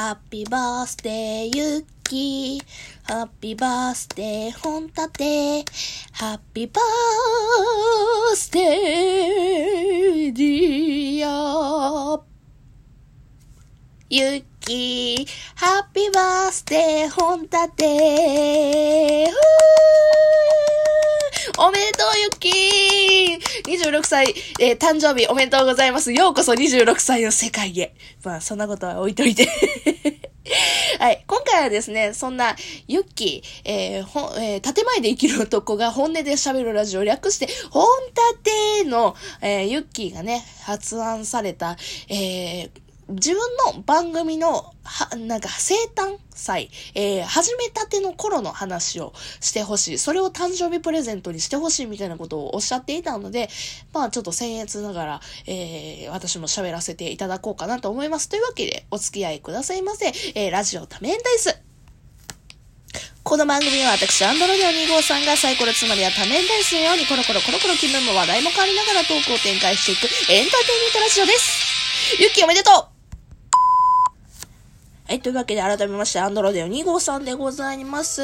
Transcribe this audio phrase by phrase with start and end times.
[0.00, 5.62] Happy birthday ユッキー happy birthday 本立て
[6.12, 8.60] happy birthday
[10.30, 12.18] dear
[14.08, 15.26] ユッキー
[15.56, 19.59] happy birthday 本立てふー
[21.62, 26.10] おめでとうゆっきー !26 歳、えー誕生日おめでとうございます。
[26.10, 27.94] ようこそ26歳の世界へ。
[28.24, 29.46] まあ、そんなことは置いといて。
[30.98, 31.22] はい。
[31.26, 32.56] 今回はですね、そんな、
[32.88, 41.76] ユッキー、えー、ほ、えー、建前で生きる男が本音で喋るラジオ略して、本立ての、えー、ユッキーがね、発案された、
[42.08, 42.70] えー、
[43.10, 43.38] 自分
[43.74, 49.98] の番組の、は、なんか生誕祭、えー、始めたての頃の話をしてほしい。
[49.98, 53.48] それを誕生日プレゼントにしてほしいみたいなことをおっしゃっていたので、
[53.92, 58.28] まあちょっと僭越ながら、えー、私も喋らせていただこうかなと思います。
[58.28, 60.06] というわけで、お付き合いくださいませ。
[60.34, 61.60] えー、ラジオ多面ダイス。
[63.22, 71.70] この番組は私、アンドロデオ2号さんがサイコロつまりは多面ダイスのようにコロコロコロコロ気分も話題も変わりながらトークを展開していくエンターテインメントラジオです。
[72.18, 72.99] ゆっきーおめでとう
[75.10, 78.22] はい、というわけで改めまして、アンドロデオ2号さんでございます。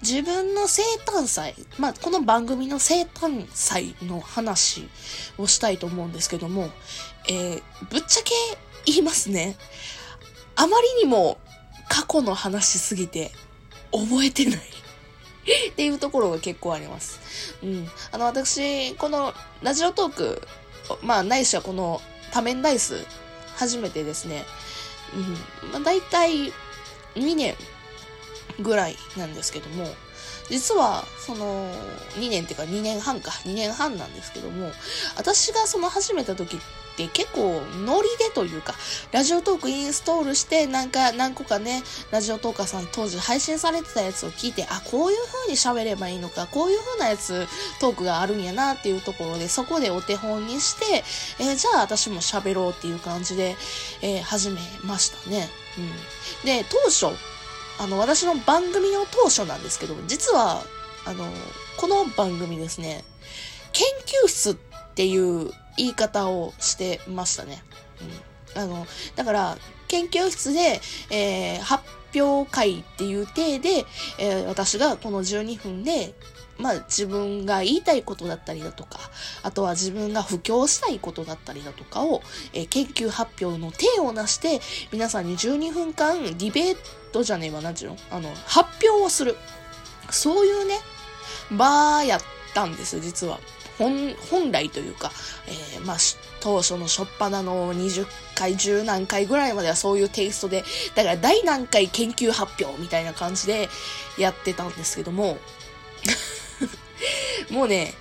[0.00, 4.88] 自分の生誕祭、まあ、この番組の生誕祭の話
[5.36, 6.70] をしたいと思うんですけども、
[7.28, 8.32] えー、ぶっちゃけ
[8.86, 9.58] 言いますね。
[10.56, 11.36] あまりにも
[11.90, 13.30] 過去の話すぎて
[13.92, 14.56] 覚えてない
[15.72, 17.20] っていうところが結構あります。
[17.62, 17.86] うん。
[18.12, 20.48] あの、私、このラジオトーク、
[21.02, 22.00] まあ、ないしはこの
[22.32, 23.04] 多面ダイス、
[23.56, 24.46] 初めてですね、
[25.14, 25.70] うん。
[25.72, 26.52] まあ、大体
[27.14, 27.54] 2年
[28.60, 29.94] ぐらいなんですけども、
[30.50, 31.72] 実は、その、
[32.16, 34.70] 2年っていうか2年半か、2年半なんですけども、
[35.16, 36.60] 私がその始めた時っ
[36.96, 38.74] て結構ノリでというか、
[39.12, 47.46] ラジオトークインストールして、なんか、何個かね、ラジオトーカーさん当時配信されてたやつを聞いて、あ、こういう風に喋ればいいのか、こういう風なやつ、
[47.80, 51.04] トークがあるんやなっていうところで、そこでお手本にして、
[51.40, 53.56] えーじゃあ私も喋ろうっていう感じで、
[54.02, 55.48] えー始めましたね。
[55.78, 56.44] うん。
[56.44, 57.06] で、当初、
[57.78, 60.62] あの、私の番組の当初なんですけど、実は、
[61.06, 61.26] あの、
[61.76, 63.04] この番組ですね、
[63.72, 63.86] 研
[64.24, 64.54] 究室っ
[64.94, 67.62] ていう言い方をしてましたね。
[68.54, 68.62] うん。
[68.62, 68.86] あの、
[69.16, 69.58] だから、
[69.88, 70.80] 研究室で、
[71.10, 71.84] えー発
[72.16, 73.84] 表会っていう体で、
[74.18, 76.14] えー私がこの12分で、
[76.58, 78.98] まあ自分が言いたいことだったりだとか、
[79.42, 82.22] あとは自分が布教したいことだったりだとかを、
[82.52, 84.60] えー研究発表の体をなして、
[84.92, 86.76] 皆さんに12分間ディベー
[87.12, 87.98] トじゃねえわ、なんちゅうの？
[88.10, 89.36] あの、発表をする。
[90.10, 90.78] そういうね、
[91.50, 92.20] 場やっ
[92.54, 93.38] たんです、実は。
[93.78, 95.10] 本、本来というか、
[95.48, 95.96] えーまあ、
[96.40, 98.06] 当初の初っ端の20
[98.36, 100.62] 回、10何回ぐらいまではそういうテイストで、
[100.94, 103.68] だから大何回研究発表みたいな感じで
[104.16, 105.38] やってたんですけども、
[107.50, 107.94] もうね、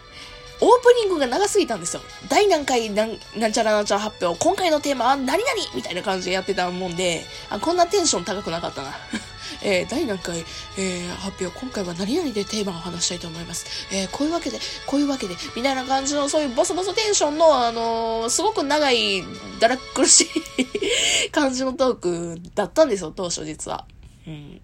[0.62, 2.02] オープニングが長すぎたんですよ。
[2.30, 5.44] 第何回なん、なんちゃらなんちゃら発表、今回のテーマは何々
[5.76, 8.94] みたいな感じでやってたもんで、あこんなテンション高くなかったな。
[9.62, 13.66] えー、第何回、えー、発表、今回は何々でテーマを話したいと思います。
[13.92, 19.24] えー、こういうわけで、こういうわけで、みたいな感じの、そういうボソボソテンションの、あのすごく長い、
[19.60, 23.86] だらっ苦しい 感じのトークだったんですよ、当初実は。
[24.28, 24.62] うん。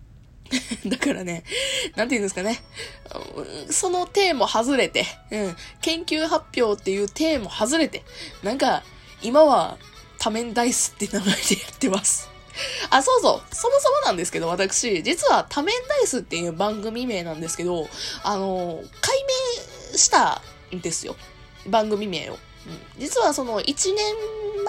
[0.86, 1.44] だからね、
[1.96, 2.64] なんて言うんですかね。
[3.70, 8.04] そのテーマ外れて、うん、研究発表っていうテーマ外れて、
[8.44, 8.84] なんか、
[9.22, 9.78] 今は
[10.18, 12.30] 多面ダイスって名前でやってます。
[12.90, 13.56] あ、そうそう。
[13.56, 17.88] そもそもなんですけど、私、実は多面ダイスっていう番組名なんですけど、
[18.24, 19.18] あの、解
[19.92, 20.42] 明した
[20.76, 21.16] んですよ。
[21.68, 22.34] 番組名を。
[22.34, 22.40] うん、
[23.00, 24.16] 実はその1年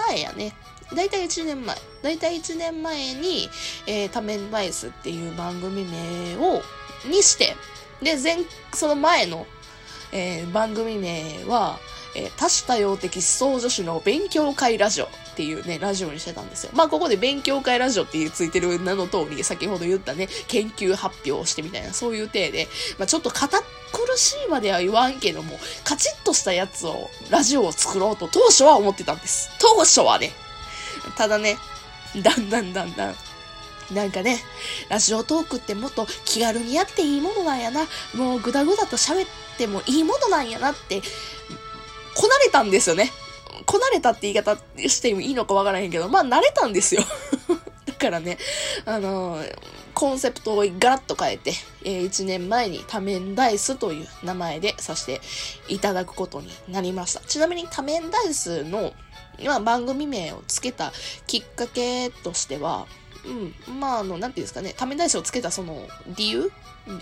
[0.08, 0.54] 前やね。
[0.94, 1.76] だいたい1年前。
[2.02, 3.48] だいたい1年前に、
[3.86, 6.62] えー、多面ダイスっていう番組名を、
[7.08, 7.56] にして、
[8.02, 8.38] で、前、
[8.74, 9.46] その前の、
[10.12, 11.78] えー番組名は、
[12.16, 16.72] えー多種多様的思想女子の勉強会ラジオっていうね、ラジオにしてたんですよ。
[16.74, 22.68] まあ、ここで勉強会ラジオっていうついてる名の通り、先ほど言ったね、研究発表をしてみたいな、そういう体で、
[22.98, 29.50] まあ、ちょっと堅苦しいまでは言わんけども、カチッとしたやつを、ラジオを作ろうと当初は思ってたんです。
[29.60, 30.32] 当初はね。
[31.20, 31.58] ただね、
[32.22, 33.14] だんだんだんだん、
[33.92, 34.38] なんかね、
[34.88, 37.82] ラジオトークってもっと気軽にやっていいものなんやな。
[38.14, 39.28] もうぐだぐだと喋っ
[39.58, 41.02] てもいいものなんやなって、
[42.14, 43.12] こなれたんですよね。
[43.66, 47.04] こなれたって言い方してもいいのかわからへんけど、まあ慣れたんですよ。
[47.84, 48.38] だからね、
[48.86, 49.58] あのー
[50.00, 51.52] コンセプトをガラッと変えて、
[51.84, 55.20] え1年前に多面ダイスという名前でさせて
[55.68, 57.20] いただくことになりました。
[57.20, 58.94] ちなみに多面ダイスの、
[59.44, 60.92] まあ、番組名をつけた
[61.26, 62.86] きっかけとしては、
[63.68, 65.86] うん、まあ、あの、なんていうんですかね、多面ダイスをつけたその
[66.16, 66.52] 理由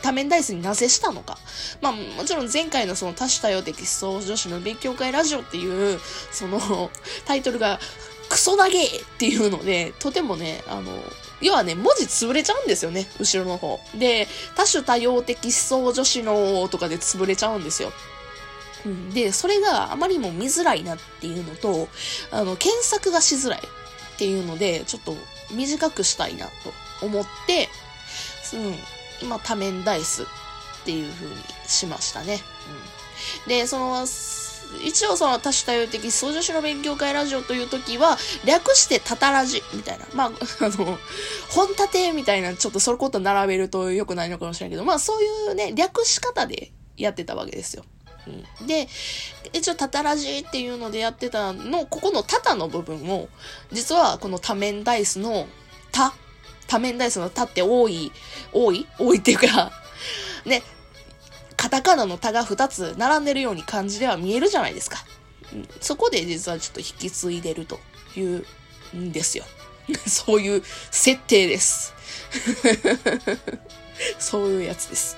[0.03, 1.39] 多面ダイスになぜしたのか。
[1.81, 6.01] まあ、もちろん前回のその多種多様的思想女子の勉強会ラジオっていう、
[6.33, 6.91] その、
[7.27, 7.79] タイトルが、
[8.29, 11.03] クソだげっていうので、とてもね、あの、
[11.41, 13.81] 要はね、文字潰れちゃうんですよね、後ろの方。
[13.95, 17.93] で、多種多様的思想女子のとかで潰れちゃうんですよ。
[19.13, 21.89] で、それがあまりにも見づらいなっていうのと、
[22.31, 25.15] あの、検索がしづらいっていうので、ちょっと
[25.53, 27.69] 短くしたいなと思って、
[28.55, 28.75] うん、
[29.23, 30.27] 今多面ダイスっ
[30.85, 31.35] ていう風に
[31.67, 32.41] しましたね。
[33.45, 34.07] うん、で、その、
[34.85, 40.07] 一応その多種多様的操縦士の勉強会ラジオという時は、略してタタラジみたいな。
[40.15, 40.27] まあ、
[40.65, 40.99] あの、
[41.51, 47.85] 本立てみたいな、ちょっとそれこと並べると良くないのかもしれないけど、まあそういうね、略し方でやってたわけですよ。
[48.67, 48.89] で、
[49.53, 53.29] 一応タタラジっていうのでやってたの、ここのタタの部分を、
[53.73, 55.47] 実はこの多面ダイスの
[55.93, 56.15] タ、
[56.67, 58.13] 多面ダイスのタって多い、
[58.53, 58.87] 多い？
[58.99, 59.73] 多いっていうか
[60.45, 60.63] ね、
[61.57, 64.99] カタカナのタが2つ並んでるように漢字では見えるじゃないですか。
[65.81, 67.81] そこで実はちょっと引き継いでると
[68.17, 68.45] いう
[68.97, 69.45] んですよ。
[70.07, 71.95] そういう設定です。
[74.19, 75.17] そういうやつです。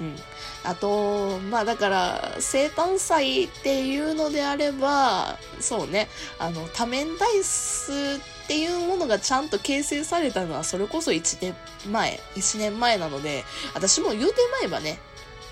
[0.00, 0.16] うん。
[0.62, 6.08] あと、まあだから、生誕祭っていうのであれば、そうね、
[6.38, 11.56] あの、多面ダイスっていうものがちゃんと形成されたのは、それこそ1年
[11.90, 14.98] 前、1年前なので、私も言うてまえばね、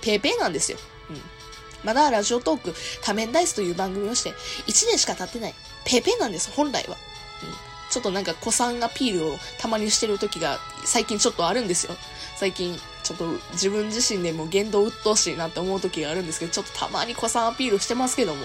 [0.02, 0.78] ペーペーなんですよ。
[1.10, 1.20] うん。
[1.84, 5.54] まだラジオトーク、多面ダイスという番組をして、1年しか経ってない。
[5.84, 6.96] ペーペーなんです、本来は。
[7.44, 7.54] うん。
[7.90, 11.96] ちょっとなんか、子さんアピールをたまにしてる時が、最近ちょっとあるんですよ。
[12.36, 12.78] 最近、
[13.08, 18.44] ちょっと自分自身でも言動鬱陶しいなって思う時があるんですけど、ちょっとたまに子さんアピールしてますけども。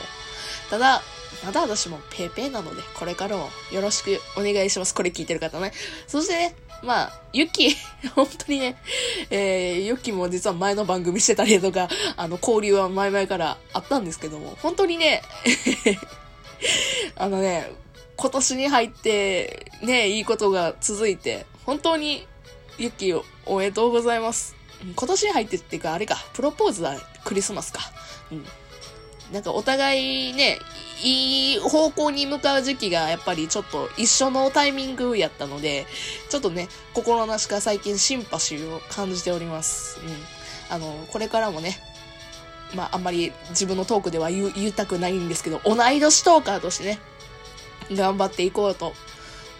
[0.69, 1.01] ただ、
[1.43, 4.95] まだ私もペーペーなので、これからもよろしくお願いします。
[4.95, 5.73] これ聞いてる方ね。
[6.07, 7.75] そしてね、まあ、ユキ、
[8.15, 8.77] 本当にね、
[9.29, 15.21] えー、ユキも実は前の番組してたりとか、あの、交流は前々からあったんですけども、本当にね、
[17.17, 17.69] あのね、
[18.15, 22.25] 今年に入って、ね、いいことが続いて、本当に、
[22.77, 24.55] ユキをおめでとうございます。
[24.95, 27.79] 今年に入ってっていうか、あれか、プロポーズはクリスマスか。
[28.31, 28.45] うん。
[29.31, 30.59] なんかお互いね、
[31.01, 35.87] いい方向に向かう時期がやっぱりちょっと一緒のタイミングやったので、
[36.29, 39.99] ちょっとね、心なしか最近シンパシーを感じております。
[40.01, 40.15] うん。
[40.69, 41.79] あの、これからもね、
[42.75, 46.99] まあ、あんまり自分のトークでは言言いたくないんですけど、同い年トーカーとしてね、
[47.91, 48.93] 頑張っていこうと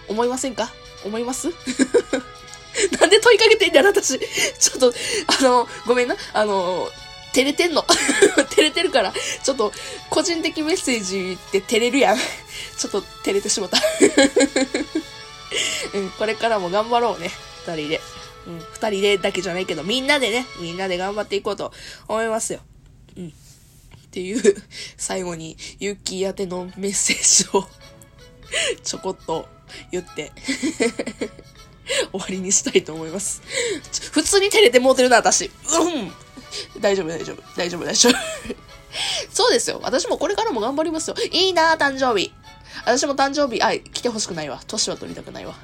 [0.10, 0.72] 思いませんか？
[1.06, 1.50] 思います？
[3.00, 4.20] なんで問いかけてんだよ、私。
[4.20, 4.94] ちょっと、
[5.40, 6.16] あの、ごめんな。
[6.34, 6.90] あの、
[7.34, 7.84] 照れてんの。
[8.50, 9.72] 照れてるから、ちょっと、
[10.10, 12.18] 個人的メッセージって照れるやん。
[12.78, 13.78] ちょっと照れてしまった。
[15.94, 17.32] うん、これからも頑張ろうね。
[17.66, 18.02] 二人で。
[18.46, 21.72] うん、二人でだけじゃないけど、みんなでね、みんなで頑張っていこうと
[22.08, 22.60] 思いますよ。
[23.16, 23.28] うん。
[23.28, 23.32] っ
[24.12, 24.64] ていう、
[24.98, 27.68] 最後に、ユッキー宛てのメッセージを
[28.84, 29.48] ちょこっと
[29.92, 30.32] 言って
[32.12, 33.42] 終わりにしたいと思います。
[34.12, 35.46] 普通に照れてもうてるな、私。
[35.46, 35.50] う
[36.00, 36.14] ん。
[36.82, 38.14] 大丈夫、大丈夫、大丈夫、大丈夫。
[39.34, 39.80] そうですよ。
[39.84, 41.16] 私もこれからも頑張りますよ。
[41.32, 42.32] いいな、誕生日。
[42.86, 44.62] 私も誕生日、あ、来てほしくないわ。
[44.68, 45.56] 年は取りたくないわ。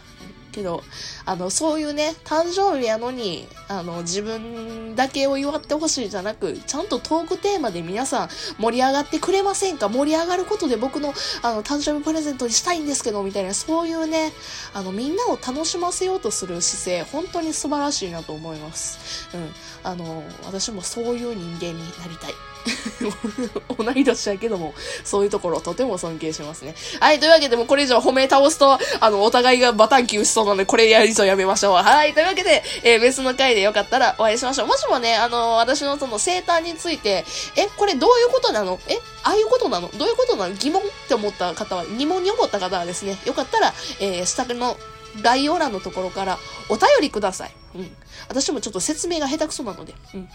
[0.51, 0.83] けど、
[1.25, 9.89] あの、そういうね、誕生日やのに、あの、自分だけを祝ってほしいじゃなく、ちゃんとトークテーマで皆さん盛り上がってくれませんか？
[9.89, 14.31] 盛り上がることで僕の、あの、誕生日プレゼントにしたいんですけど、みたいな、そういうね、
[14.73, 19.29] あの、みんなを楽しませようとする姿勢、本当に素晴らしいなと思います。
[19.33, 19.51] うん。
[19.83, 22.33] あの、私もそういう人間になりたい。
[23.77, 24.73] 同い年やけども、
[25.03, 26.75] そういうところとても尊敬しますね。
[26.99, 31.73] はい、というわけでもこれ以上褒め倒すと、あの、お互いがバタンキューしそうなので、これやりそうやめましょう。
[31.75, 34.67] はい、というわけで、えー、別の回でよかったらお会いしましょう。
[34.67, 37.25] もしもね、あの、私のその生誕について、
[37.55, 38.79] え、これどういうことなの？
[38.87, 39.89] え、ああいうことなの？
[39.97, 40.53] どういうことなの？
[40.55, 44.77] 疑問って思った方は、疑問に思った方はですね、よかったら、えー、下の
[45.21, 46.37] 概要欄のところから
[46.69, 47.51] お便りください。
[47.75, 47.95] うん。
[48.27, 50.29] 私もちょっと説明が下手くそなので、うん。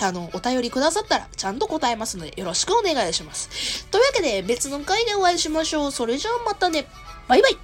[0.00, 3.86] あの、お便りくださったら、ちゃんと答えますので、よろしくお願いします。
[3.86, 5.92] というわけで、別の回でお会いしましょう。
[5.92, 6.86] それじゃあまたね。
[7.28, 7.56] バイバイ